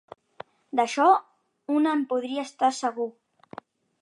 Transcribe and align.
D'això 0.79 1.05
un 1.75 1.91
en 1.93 2.01
podria 2.15 2.47
estar 2.51 2.71
segur. 2.83 3.11